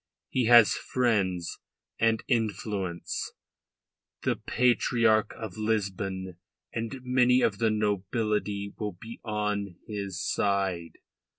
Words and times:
He 0.29 0.45
has 0.45 0.73
friends 0.73 1.59
and 1.99 2.23
influence 2.27 3.33
the 4.23 4.35
Patriarch 4.35 5.31
of 5.37 5.57
Lisbon 5.57 6.37
and 6.73 7.01
many 7.03 7.41
of 7.41 7.59
the 7.59 7.69
nobility 7.69 8.73
will 8.79 8.93
be 8.93 9.19
on 9.23 9.75
his 9.85 10.19
side. 10.19 10.97